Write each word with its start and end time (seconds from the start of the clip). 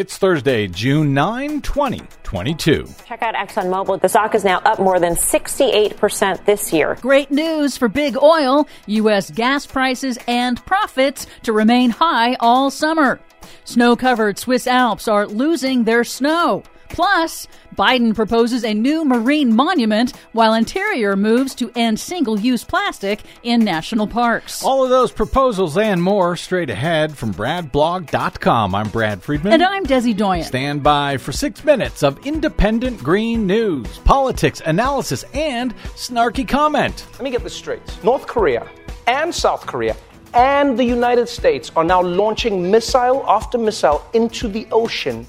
It's 0.00 0.16
Thursday, 0.16 0.66
June 0.66 1.12
9, 1.12 1.60
2022. 1.60 2.88
Check 3.04 3.20
out 3.20 3.34
ExxonMobil. 3.34 4.00
The 4.00 4.08
stock 4.08 4.34
is 4.34 4.44
now 4.44 4.60
up 4.60 4.78
more 4.78 4.98
than 4.98 5.12
68% 5.12 6.46
this 6.46 6.72
year. 6.72 6.96
Great 7.02 7.30
news 7.30 7.76
for 7.76 7.86
big 7.86 8.16
oil. 8.16 8.66
U.S. 8.86 9.30
gas 9.30 9.66
prices 9.66 10.18
and 10.26 10.64
profits 10.64 11.26
to 11.42 11.52
remain 11.52 11.90
high 11.90 12.34
all 12.40 12.70
summer. 12.70 13.20
Snow 13.64 13.94
covered 13.94 14.38
Swiss 14.38 14.66
Alps 14.66 15.06
are 15.06 15.26
losing 15.26 15.84
their 15.84 16.02
snow. 16.02 16.62
Plus, 16.90 17.46
Biden 17.76 18.14
proposes 18.14 18.64
a 18.64 18.74
new 18.74 19.04
marine 19.04 19.54
monument 19.54 20.12
while 20.32 20.54
Interior 20.54 21.16
moves 21.16 21.54
to 21.54 21.70
end 21.74 21.98
single 21.98 22.38
use 22.38 22.64
plastic 22.64 23.20
in 23.42 23.64
national 23.64 24.06
parks. 24.06 24.62
All 24.62 24.84
of 24.84 24.90
those 24.90 25.12
proposals 25.12 25.78
and 25.78 26.02
more 26.02 26.36
straight 26.36 26.68
ahead 26.68 27.16
from 27.16 27.32
BradBlog.com. 27.32 28.74
I'm 28.74 28.88
Brad 28.88 29.22
Friedman. 29.22 29.52
And 29.52 29.62
I'm 29.62 29.86
Desi 29.86 30.16
Doyen. 30.16 30.44
Stand 30.44 30.82
by 30.82 31.16
for 31.16 31.32
six 31.32 31.64
minutes 31.64 32.02
of 32.02 32.26
independent 32.26 32.98
green 33.02 33.46
news, 33.46 33.98
politics, 33.98 34.60
analysis, 34.66 35.24
and 35.32 35.74
snarky 35.94 36.46
comment. 36.46 37.06
Let 37.12 37.22
me 37.22 37.30
get 37.30 37.42
this 37.42 37.54
straight 37.54 37.80
North 38.04 38.26
Korea 38.26 38.68
and 39.06 39.34
South 39.34 39.66
Korea 39.66 39.96
and 40.34 40.78
the 40.78 40.84
United 40.84 41.28
States 41.28 41.72
are 41.74 41.84
now 41.84 42.02
launching 42.02 42.70
missile 42.70 43.24
after 43.26 43.58
missile 43.58 44.04
into 44.12 44.48
the 44.48 44.66
ocean 44.70 45.26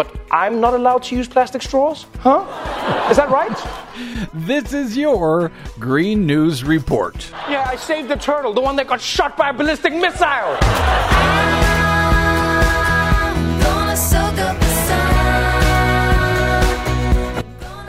but 0.00 0.16
I'm 0.30 0.62
not 0.62 0.72
allowed 0.72 1.02
to 1.08 1.14
use 1.14 1.28
plastic 1.28 1.60
straws? 1.60 2.06
Huh? 2.20 2.40
Is 3.10 3.18
that 3.18 3.28
right? 3.28 3.56
This 4.32 4.72
is 4.72 4.96
your 4.96 5.52
Green 5.78 6.24
News 6.24 6.64
Report. 6.64 7.30
Yeah, 7.50 7.66
I 7.68 7.76
saved 7.76 8.08
the 8.08 8.16
turtle, 8.16 8.54
the 8.54 8.62
one 8.62 8.76
that 8.76 8.86
got 8.86 9.00
shot 9.00 9.36
by 9.36 9.50
a 9.50 9.52
ballistic 9.52 9.92
missile. 9.92 11.19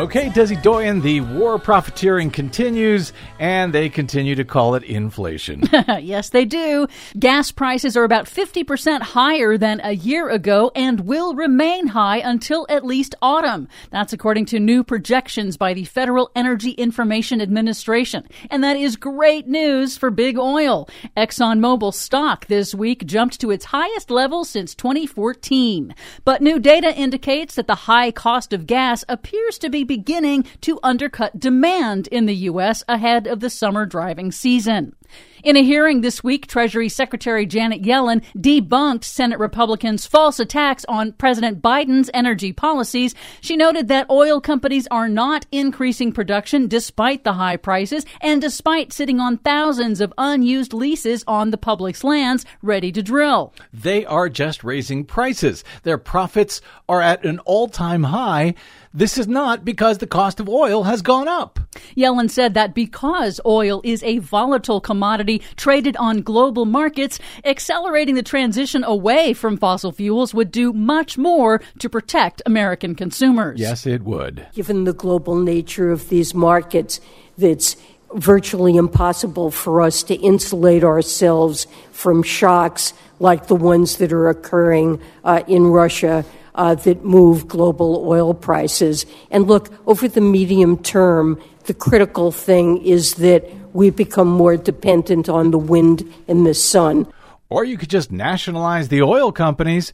Okay, 0.02 0.30
Desi 0.30 0.60
Doyen, 0.60 1.02
the 1.02 1.22
war 1.22 1.60
profiteering 1.60 2.32
continues, 2.32 3.14
and 3.38 3.72
they 3.72 3.88
continue 3.88 4.34
to 4.34 4.44
call 4.44 4.74
it 4.74 4.82
inflation. 4.82 5.62
yes, 6.02 6.32
they 6.32 6.44
do. 6.44 6.88
Gas 7.20 7.52
prices 7.52 7.96
are 7.96 8.04
about 8.04 8.26
50% 8.26 9.02
higher 9.02 9.60
than 9.60 9.80
a 9.84 9.92
year 9.92 10.28
ago 10.28 10.72
and 10.74 11.02
will 11.02 11.36
remain 11.36 11.86
high 11.86 12.18
until 12.18 12.66
at 12.68 12.84
least 12.84 13.14
autumn. 13.22 13.68
That's 13.92 14.12
according 14.12 14.48
to 14.48 14.60
new 14.60 14.84
projections 14.84 15.56
by 15.56 15.76
the 15.76 15.86
Federal 15.86 16.32
Energy 16.36 16.72
Information 16.72 17.40
Administration. 17.40 18.28
And 18.50 18.64
that 18.64 18.78
is 18.78 18.96
great 18.96 19.48
news 19.48 19.98
for 19.98 20.10
big 20.10 20.36
oil. 20.36 20.90
ExxonMobil 21.16 21.94
stock 21.94 22.48
this 22.48 22.74
week 22.74 23.06
jumped 23.06 23.40
to 23.42 23.52
its 23.52 23.66
highest 23.66 24.10
level 24.10 24.46
since 24.46 24.74
2014. 24.74 25.94
But 26.26 26.42
new 26.42 26.58
data 26.60 26.92
indicates 26.92 27.54
that 27.54 27.68
the 27.68 27.76
high 27.76 28.10
cost 28.10 28.52
of 28.52 28.66
gas 28.66 29.06
appears 29.08 29.60
to 29.60 29.70
be 29.70 29.91
beginning 29.92 30.46
to 30.62 30.80
undercut 30.84 31.38
demand 31.38 32.08
in 32.08 32.26
the 32.26 32.36
U.S. 32.48 32.82
ahead 32.88 33.28
of 33.28 33.42
the 33.42 33.50
summer 33.50 33.86
driving 33.86 34.32
season. 34.32 34.96
In 35.44 35.58
a 35.58 35.64
hearing 35.64 36.02
this 36.02 36.24
week, 36.24 36.46
Treasury 36.46 36.88
Secretary 36.88 37.48
Janet 37.48 37.82
Yellen 37.82 38.24
debunked 38.38 39.04
Senate 39.04 39.40
Republicans' 39.40 40.06
false 40.06 40.40
attacks 40.40 40.86
on 40.88 41.14
President 41.14 41.64
Biden's 41.64 42.12
energy 42.14 42.54
policies. 42.54 43.16
She 43.40 43.58
noted 43.58 43.88
that 43.88 44.10
oil 44.12 44.40
companies 44.40 44.88
are 44.92 45.10
not 45.10 45.48
increasing 45.52 46.12
production 46.12 46.68
despite 46.68 47.24
the 47.24 47.34
high 47.34 47.58
prices 47.58 48.06
and 48.22 48.40
despite 48.40 48.94
sitting 48.94 49.20
on 49.20 49.40
thousands 49.40 50.00
of 50.00 50.14
unused 50.20 50.74
leases 50.74 51.24
on 51.26 51.50
the 51.50 51.58
public's 51.58 52.04
lands 52.04 52.46
ready 52.62 52.92
to 52.92 53.02
drill. 53.02 53.52
They 53.74 54.06
are 54.06 54.30
just 54.30 54.64
raising 54.64 55.06
prices. 55.06 55.64
Their 55.82 55.98
profits 55.98 56.62
are 56.88 57.02
at 57.02 57.26
an 57.26 57.40
all 57.40 57.68
time 57.68 58.04
high. 58.04 58.54
This 58.94 59.18
is 59.18 59.28
not 59.28 59.64
because 59.64 59.98
the 59.98 60.08
cost 60.08 60.40
of 60.42 60.50
oil 60.50 60.84
has 60.84 61.02
gone 61.02 61.30
up. 61.30 61.60
Yellen 61.96 62.30
said 62.30 62.54
that 62.54 62.76
because 62.76 63.40
oil 63.46 63.80
is 63.86 64.04
a 64.04 64.18
volatile 64.18 64.82
commodity 64.82 65.31
traded 65.56 65.96
on 65.98 66.22
global 66.22 66.66
markets, 66.66 67.20
accelerating 67.44 68.16
the 68.16 68.24
transition 68.24 68.84
away 68.84 69.34
from 69.34 69.58
fossil 69.58 69.92
fuels 69.92 70.34
would 70.34 70.52
do 70.52 70.74
much 70.74 71.18
more 71.18 71.62
to 71.80 71.90
protect 71.90 72.42
American 72.46 72.96
consumers. 72.96 73.60
Yes, 73.60 73.86
it 73.86 74.04
would. 74.04 74.48
Given 74.54 74.84
the 74.84 74.94
global 74.94 75.36
nature 75.36 75.92
of 75.92 76.10
these 76.10 76.34
markets, 76.34 77.00
that's 77.38 77.76
virtually 78.14 78.76
impossible 78.76 79.52
for 79.52 79.82
us 79.82 80.04
to 80.04 80.16
insulate 80.16 80.84
ourselves 80.84 81.68
from 81.92 82.24
shocks 82.24 82.94
like 83.20 83.48
the 83.48 83.56
ones 83.56 83.98
that 83.98 84.12
are 84.12 84.30
occurring 84.30 85.02
uh, 85.24 85.44
in 85.48 85.68
Russia 85.68 86.26
uh, 86.56 86.76
that 86.76 87.04
move 87.04 87.48
global 87.48 88.04
oil 88.06 88.34
prices. 88.34 89.06
And 89.30 89.48
look, 89.48 89.70
over 89.88 90.08
the 90.08 90.22
medium 90.22 90.82
term, 90.84 91.42
the 91.66 91.74
critical 91.74 92.32
thing 92.32 92.84
is 92.84 93.16
that 93.16 93.50
we 93.74 93.90
become 93.90 94.28
more 94.28 94.58
dependent 94.58 95.30
on 95.30 95.52
the 95.52 95.58
wind 95.58 96.04
and 96.28 96.46
the 96.46 96.54
sun. 96.54 97.08
Or 97.50 97.64
you 97.64 97.78
could 97.78 97.90
just 97.90 98.12
nationalize 98.12 98.88
the 98.88 99.02
oil 99.02 99.32
companies 99.32 99.94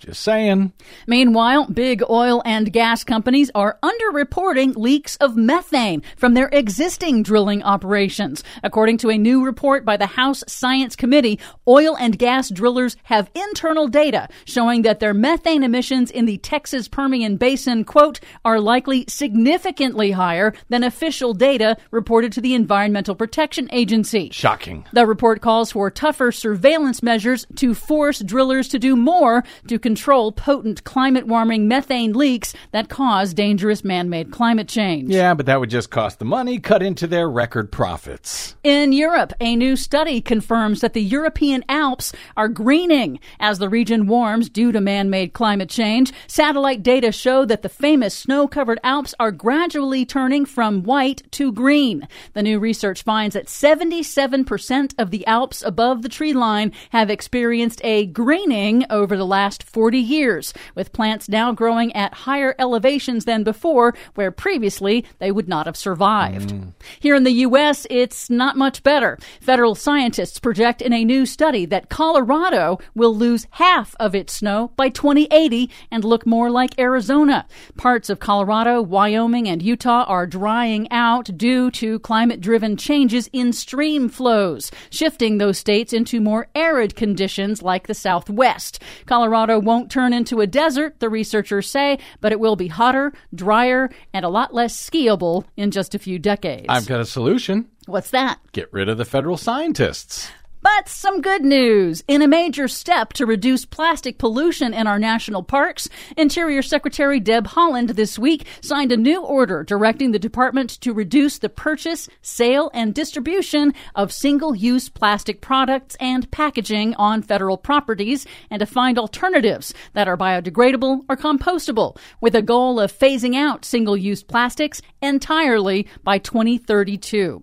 just 0.00 0.22
saying. 0.22 0.72
Meanwhile, 1.06 1.66
big 1.66 2.02
oil 2.08 2.42
and 2.46 2.72
gas 2.72 3.04
companies 3.04 3.50
are 3.54 3.78
underreporting 3.82 4.74
leaks 4.74 5.16
of 5.16 5.36
methane 5.36 6.02
from 6.16 6.32
their 6.32 6.48
existing 6.52 7.22
drilling 7.22 7.62
operations. 7.62 8.42
According 8.62 8.96
to 8.98 9.10
a 9.10 9.18
new 9.18 9.44
report 9.44 9.84
by 9.84 9.98
the 9.98 10.06
House 10.06 10.42
Science 10.48 10.96
Committee, 10.96 11.38
oil 11.68 11.96
and 11.98 12.18
gas 12.18 12.48
drillers 12.48 12.96
have 13.04 13.30
internal 13.34 13.88
data 13.88 14.28
showing 14.46 14.82
that 14.82 15.00
their 15.00 15.12
methane 15.12 15.62
emissions 15.62 16.10
in 16.10 16.24
the 16.24 16.38
Texas 16.38 16.88
Permian 16.88 17.36
Basin, 17.36 17.84
quote, 17.84 18.20
are 18.44 18.58
likely 18.58 19.04
significantly 19.06 20.12
higher 20.12 20.54
than 20.70 20.82
official 20.82 21.34
data 21.34 21.76
reported 21.90 22.32
to 22.32 22.40
the 22.40 22.54
Environmental 22.54 23.14
Protection 23.14 23.68
Agency. 23.70 24.30
Shocking. 24.32 24.86
The 24.94 25.06
report 25.06 25.42
calls 25.42 25.72
for 25.72 25.90
tougher 25.90 26.32
surveillance 26.32 27.02
measures 27.02 27.46
to 27.56 27.74
force 27.74 28.20
drillers 28.20 28.68
to 28.68 28.78
do 28.78 28.96
more 28.96 29.44
to 29.68 29.78
control 29.90 30.30
potent 30.30 30.84
climate 30.84 31.26
warming 31.26 31.66
methane 31.66 32.12
leaks 32.12 32.54
that 32.70 32.88
cause 32.88 33.34
dangerous 33.34 33.82
man 33.82 34.08
made 34.08 34.30
climate 34.30 34.68
change. 34.68 35.10
Yeah, 35.10 35.34
but 35.34 35.46
that 35.46 35.58
would 35.58 35.68
just 35.68 35.90
cost 35.90 36.20
the 36.20 36.24
money 36.24 36.60
cut 36.60 36.80
into 36.80 37.08
their 37.08 37.28
record 37.28 37.72
profits. 37.72 38.54
In 38.62 38.92
Europe, 38.92 39.32
a 39.40 39.56
new 39.56 39.74
study 39.74 40.20
confirms 40.20 40.80
that 40.80 40.92
the 40.92 41.02
European 41.02 41.64
Alps 41.68 42.12
are 42.36 42.46
greening 42.46 43.18
as 43.40 43.58
the 43.58 43.68
region 43.68 44.06
warms 44.06 44.48
due 44.48 44.70
to 44.70 44.80
man 44.80 45.10
made 45.10 45.32
climate 45.32 45.68
change. 45.68 46.12
Satellite 46.28 46.84
data 46.84 47.10
show 47.10 47.44
that 47.44 47.62
the 47.62 47.68
famous 47.68 48.14
snow 48.14 48.46
covered 48.46 48.78
Alps 48.84 49.12
are 49.18 49.32
gradually 49.32 50.06
turning 50.06 50.44
from 50.44 50.84
white 50.84 51.22
to 51.32 51.50
green. 51.50 52.06
The 52.34 52.44
new 52.44 52.60
research 52.60 53.02
finds 53.02 53.34
that 53.34 53.46
77% 53.46 54.94
of 54.98 55.10
the 55.10 55.26
Alps 55.26 55.62
above 55.62 56.02
the 56.02 56.08
tree 56.08 56.32
line 56.32 56.70
have 56.90 57.10
experienced 57.10 57.80
a 57.82 58.06
greening 58.06 58.84
over 58.88 59.16
the 59.16 59.26
last 59.26 59.64
40 59.64 59.79
years, 59.88 60.52
with 60.74 60.92
plants 60.92 61.28
now 61.28 61.52
growing 61.52 61.94
at 61.96 62.12
higher 62.12 62.54
elevations 62.58 63.24
than 63.24 63.42
before, 63.42 63.94
where 64.14 64.30
previously 64.30 65.04
they 65.18 65.30
would 65.30 65.48
not 65.48 65.66
have 65.66 65.76
survived. 65.76 66.50
Mm. 66.50 66.72
Here 66.98 67.14
in 67.14 67.24
the 67.24 67.32
U.S., 67.48 67.86
it's 67.88 68.28
not 68.28 68.56
much 68.56 68.82
better. 68.82 69.18
Federal 69.40 69.74
scientists 69.74 70.38
project 70.38 70.82
in 70.82 70.92
a 70.92 71.04
new 71.04 71.24
study 71.24 71.64
that 71.66 71.88
Colorado 71.88 72.78
will 72.94 73.14
lose 73.14 73.46
half 73.52 73.94
of 73.98 74.14
its 74.14 74.34
snow 74.34 74.72
by 74.76 74.88
2080 74.88 75.70
and 75.90 76.04
look 76.04 76.26
more 76.26 76.50
like 76.50 76.78
Arizona. 76.78 77.46
Parts 77.76 78.10
of 78.10 78.20
Colorado, 78.20 78.82
Wyoming, 78.82 79.48
and 79.48 79.62
Utah 79.62 80.04
are 80.04 80.26
drying 80.26 80.90
out 80.90 81.36
due 81.36 81.70
to 81.72 81.98
climate 82.00 82.40
driven 82.40 82.76
changes 82.76 83.28
in 83.32 83.52
stream 83.52 84.08
flows, 84.08 84.70
shifting 84.90 85.38
those 85.38 85.58
states 85.58 85.92
into 85.92 86.20
more 86.20 86.48
arid 86.54 86.96
conditions 86.96 87.62
like 87.62 87.86
the 87.86 87.94
Southwest. 87.94 88.82
Colorado 89.06 89.58
won't 89.70 89.88
turn 89.88 90.12
into 90.12 90.40
a 90.40 90.48
desert, 90.48 90.98
the 90.98 91.08
researchers 91.08 91.70
say, 91.70 92.00
but 92.20 92.32
it 92.32 92.40
will 92.40 92.56
be 92.56 92.66
hotter, 92.66 93.12
drier, 93.32 93.88
and 94.12 94.24
a 94.24 94.28
lot 94.28 94.52
less 94.52 94.76
skiable 94.76 95.44
in 95.56 95.70
just 95.70 95.94
a 95.94 95.98
few 96.00 96.18
decades. 96.18 96.66
I've 96.68 96.88
got 96.88 96.98
a 96.98 97.06
solution. 97.06 97.70
What's 97.86 98.10
that? 98.10 98.40
Get 98.50 98.72
rid 98.72 98.88
of 98.88 98.98
the 98.98 99.04
federal 99.04 99.36
scientists. 99.36 100.32
But 100.62 100.90
some 100.90 101.22
good 101.22 101.42
news. 101.42 102.04
In 102.06 102.20
a 102.20 102.28
major 102.28 102.68
step 102.68 103.14
to 103.14 103.24
reduce 103.24 103.64
plastic 103.64 104.18
pollution 104.18 104.74
in 104.74 104.86
our 104.86 104.98
national 104.98 105.42
parks, 105.42 105.88
Interior 106.18 106.60
Secretary 106.60 107.18
Deb 107.18 107.46
Haaland 107.46 107.94
this 107.94 108.18
week 108.18 108.46
signed 108.60 108.92
a 108.92 108.96
new 108.98 109.22
order 109.22 109.64
directing 109.64 110.10
the 110.10 110.18
department 110.18 110.78
to 110.82 110.92
reduce 110.92 111.38
the 111.38 111.48
purchase, 111.48 112.10
sale, 112.20 112.70
and 112.74 112.94
distribution 112.94 113.72
of 113.94 114.12
single 114.12 114.54
use 114.54 114.90
plastic 114.90 115.40
products 115.40 115.96
and 115.98 116.30
packaging 116.30 116.94
on 116.96 117.22
federal 117.22 117.56
properties 117.56 118.26
and 118.50 118.60
to 118.60 118.66
find 118.66 118.98
alternatives 118.98 119.72
that 119.94 120.08
are 120.08 120.16
biodegradable 120.16 121.06
or 121.08 121.16
compostable, 121.16 121.96
with 122.20 122.34
a 122.34 122.42
goal 122.42 122.78
of 122.78 122.92
phasing 122.92 123.34
out 123.34 123.64
single 123.64 123.96
use 123.96 124.22
plastics 124.22 124.82
entirely 125.00 125.86
by 126.04 126.18
2032. 126.18 127.42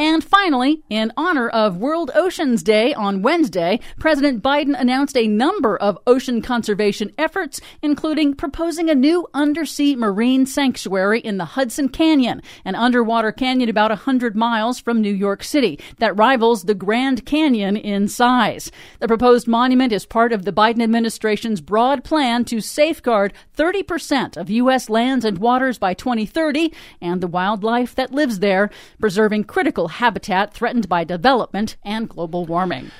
And 0.00 0.22
finally, 0.22 0.84
in 0.88 1.12
honor 1.16 1.48
of 1.48 1.78
World 1.78 2.12
Oceans 2.14 2.62
Day 2.62 2.94
on 2.94 3.20
Wednesday, 3.20 3.80
President 3.98 4.44
Biden 4.44 4.78
announced 4.78 5.16
a 5.16 5.26
number 5.26 5.76
of 5.76 5.98
ocean 6.06 6.40
conservation 6.40 7.10
efforts, 7.18 7.60
including 7.82 8.34
proposing 8.34 8.88
a 8.88 8.94
new 8.94 9.26
undersea 9.34 9.96
marine 9.96 10.46
sanctuary 10.46 11.18
in 11.18 11.38
the 11.38 11.44
Hudson 11.44 11.88
Canyon, 11.88 12.42
an 12.64 12.76
underwater 12.76 13.32
canyon 13.32 13.68
about 13.68 13.90
100 13.90 14.36
miles 14.36 14.78
from 14.78 15.02
New 15.02 15.12
York 15.12 15.42
City 15.42 15.80
that 15.98 16.16
rivals 16.16 16.62
the 16.62 16.76
Grand 16.76 17.26
Canyon 17.26 17.76
in 17.76 18.06
size. 18.06 18.70
The 19.00 19.08
proposed 19.08 19.48
monument 19.48 19.92
is 19.92 20.06
part 20.06 20.32
of 20.32 20.44
the 20.44 20.52
Biden 20.52 20.80
administration's 20.80 21.60
broad 21.60 22.04
plan 22.04 22.44
to 22.44 22.60
safeguard 22.60 23.32
30% 23.56 24.36
of 24.36 24.48
U.S. 24.48 24.88
lands 24.88 25.24
and 25.24 25.38
waters 25.38 25.76
by 25.76 25.92
2030 25.92 26.72
and 27.00 27.20
the 27.20 27.26
wildlife 27.26 27.96
that 27.96 28.12
lives 28.12 28.38
there, 28.38 28.70
preserving 29.00 29.42
critical 29.42 29.87
habitat 29.88 30.54
threatened 30.54 30.88
by 30.88 31.02
development 31.04 31.76
and 31.82 32.08
global 32.08 32.46
warming. 32.46 32.92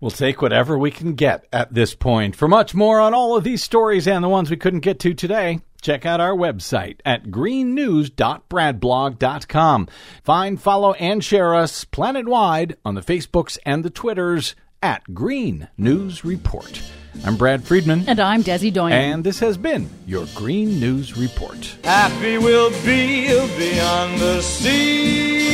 We'll 0.00 0.10
take 0.10 0.40
whatever 0.40 0.78
we 0.78 0.90
can 0.90 1.12
get 1.14 1.46
at 1.52 1.74
this 1.74 1.94
point. 1.94 2.34
For 2.34 2.48
much 2.48 2.74
more 2.74 3.00
on 3.00 3.12
all 3.12 3.36
of 3.36 3.44
these 3.44 3.62
stories 3.62 4.08
and 4.08 4.24
the 4.24 4.30
ones 4.30 4.48
we 4.48 4.56
couldn't 4.56 4.80
get 4.80 4.98
to 5.00 5.12
today, 5.12 5.60
check 5.82 6.06
out 6.06 6.20
our 6.20 6.34
website 6.34 7.00
at 7.04 7.26
greennews.bradblog.com. 7.26 9.88
Find, 10.24 10.62
follow, 10.62 10.94
and 10.94 11.22
share 11.22 11.54
us 11.54 11.84
planet-wide 11.84 12.78
on 12.82 12.94
the 12.94 13.02
Facebooks 13.02 13.58
and 13.66 13.84
the 13.84 13.90
Twitters 13.90 14.54
at 14.82 15.12
Green 15.12 15.68
News 15.76 16.24
Report. 16.24 16.80
I'm 17.24 17.36
Brad 17.36 17.64
Friedman. 17.64 18.04
And 18.08 18.20
I'm 18.20 18.42
Desi 18.42 18.72
Doyen. 18.72 18.92
And 18.92 19.22
this 19.24 19.40
has 19.40 19.58
been 19.58 19.90
your 20.06 20.26
Green 20.34 20.80
News 20.80 21.18
Report. 21.18 21.76
Happy 21.84 22.38
we'll 22.38 22.70
be 22.84 23.26
beyond 23.58 24.18
the 24.18 24.40
sea, 24.40 25.49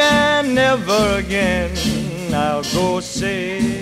and 0.00 0.54
never 0.54 1.18
again 1.18 1.70
I'll 2.34 2.62
go 2.74 3.00
say. 3.00 3.79